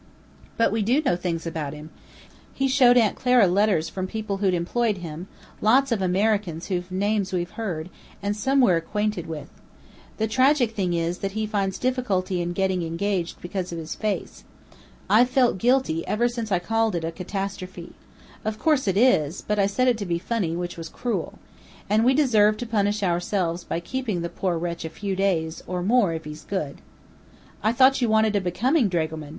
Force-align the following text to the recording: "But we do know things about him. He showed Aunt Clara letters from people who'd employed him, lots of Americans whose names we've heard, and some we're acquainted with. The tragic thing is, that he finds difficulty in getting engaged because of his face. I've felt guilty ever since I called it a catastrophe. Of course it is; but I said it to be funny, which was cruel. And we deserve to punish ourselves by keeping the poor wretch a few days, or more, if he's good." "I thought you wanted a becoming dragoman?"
"But 0.57 0.71
we 0.71 0.81
do 0.81 0.99
know 1.03 1.15
things 1.15 1.45
about 1.45 1.73
him. 1.73 1.91
He 2.55 2.67
showed 2.67 2.97
Aunt 2.97 3.15
Clara 3.15 3.45
letters 3.45 3.87
from 3.87 4.07
people 4.07 4.37
who'd 4.37 4.55
employed 4.55 4.97
him, 4.97 5.27
lots 5.61 5.91
of 5.91 6.01
Americans 6.01 6.69
whose 6.69 6.89
names 6.89 7.31
we've 7.31 7.51
heard, 7.51 7.87
and 8.19 8.35
some 8.35 8.61
we're 8.61 8.77
acquainted 8.77 9.27
with. 9.27 9.49
The 10.17 10.25
tragic 10.27 10.71
thing 10.71 10.93
is, 10.95 11.19
that 11.19 11.33
he 11.33 11.45
finds 11.45 11.77
difficulty 11.77 12.41
in 12.41 12.53
getting 12.53 12.81
engaged 12.81 13.41
because 13.43 13.71
of 13.71 13.77
his 13.77 13.93
face. 13.93 14.43
I've 15.07 15.29
felt 15.29 15.59
guilty 15.59 16.03
ever 16.07 16.27
since 16.27 16.51
I 16.51 16.57
called 16.57 16.95
it 16.95 17.05
a 17.05 17.11
catastrophe. 17.11 17.91
Of 18.43 18.57
course 18.57 18.87
it 18.87 18.97
is; 18.97 19.41
but 19.43 19.59
I 19.59 19.67
said 19.67 19.87
it 19.87 19.99
to 19.99 20.05
be 20.07 20.17
funny, 20.17 20.55
which 20.55 20.77
was 20.77 20.89
cruel. 20.89 21.37
And 21.87 22.03
we 22.03 22.15
deserve 22.15 22.57
to 22.57 22.65
punish 22.65 23.03
ourselves 23.03 23.63
by 23.63 23.79
keeping 23.79 24.21
the 24.21 24.29
poor 24.29 24.57
wretch 24.57 24.83
a 24.83 24.89
few 24.89 25.15
days, 25.15 25.61
or 25.67 25.83
more, 25.83 26.11
if 26.11 26.25
he's 26.25 26.43
good." 26.43 26.81
"I 27.61 27.71
thought 27.71 28.01
you 28.01 28.09
wanted 28.09 28.35
a 28.35 28.41
becoming 28.41 28.89
dragoman?" 28.89 29.29